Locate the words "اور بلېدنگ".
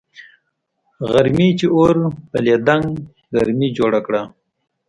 1.75-2.85